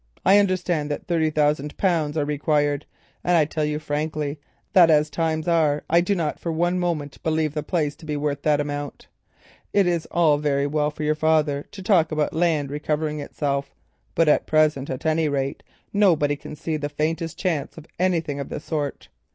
[0.25, 2.87] I understand that thirty thousand pounds are required,
[3.23, 4.39] and I tell you frankly
[4.73, 8.17] that as times are I do not for one moment believe the place to be
[8.17, 9.05] worth that amount.
[9.73, 13.75] It is all very well for your father to talk about land recovering itself,
[14.15, 15.61] but at present, at any rate,
[15.93, 19.07] nobody can see the faintest chance of anything of the sort.